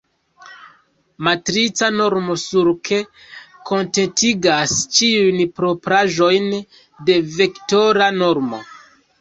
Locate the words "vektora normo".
7.39-8.65